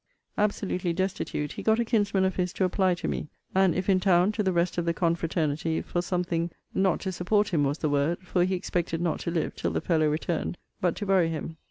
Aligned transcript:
Absolutely 0.35 0.93
destitute, 0.93 1.51
he 1.51 1.61
got 1.61 1.79
a 1.79 1.85
kinsman 1.85 2.25
of 2.25 2.35
his 2.35 2.51
to 2.53 2.63
apply 2.63 2.95
to 2.95 3.07
me, 3.07 3.27
and, 3.53 3.75
if 3.75 3.87
in 3.87 3.99
town, 3.99 4.31
to 4.31 4.41
the 4.41 4.51
rest 4.51 4.79
of 4.79 4.85
the 4.85 4.95
confraternity, 4.95 5.79
for 5.79 6.01
something, 6.01 6.49
not 6.73 6.99
to 7.01 7.11
support 7.11 7.49
him 7.49 7.63
was 7.63 7.77
the 7.77 7.87
word, 7.87 8.17
(for 8.25 8.43
he 8.43 8.55
expected 8.55 8.99
not 8.99 9.19
to 9.19 9.29
live 9.29 9.53
till 9.55 9.69
the 9.69 9.79
fellow 9.79 10.07
returned,) 10.07 10.57
but 10.81 10.95
to 10.95 11.05
bury 11.05 11.29
him. 11.29 11.55